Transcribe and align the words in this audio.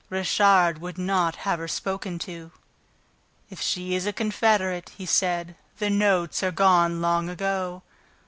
Richard 0.09 0.79
would 0.81 0.97
not 0.97 1.35
have 1.35 1.59
her 1.59 1.67
spoken 1.67 2.17
to. 2.25 2.49
"If 3.51 3.61
she 3.61 3.93
is 3.93 4.07
a 4.07 4.11
confederate," 4.11 4.89
he 4.97 5.05
said, 5.05 5.55
"the 5.77 5.91
notes 5.91 6.41
are 6.41 6.49
gone 6.49 7.01
long 7.03 7.29
ago. 7.29 7.83